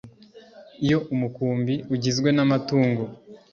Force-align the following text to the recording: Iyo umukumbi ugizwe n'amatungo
Iyo 0.85 0.97
umukumbi 1.13 1.73
ugizwe 1.93 2.29
n'amatungo 2.33 3.03